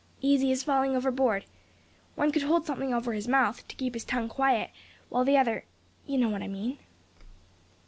"Easy 0.19 0.51
as 0.51 0.63
falling 0.63 0.95
overboard. 0.95 1.45
One 2.15 2.31
could 2.31 2.41
hold 2.41 2.65
something 2.65 2.91
over 2.91 3.13
his 3.13 3.27
mouth, 3.27 3.67
to 3.67 3.75
keep 3.75 3.93
his 3.93 4.03
tongue 4.03 4.29
quiet; 4.29 4.71
while 5.09 5.23
the 5.23 5.37
other 5.37 5.65
You 6.07 6.17
know 6.17 6.29
what 6.29 6.41
I 6.41 6.47
mean?" 6.47 6.79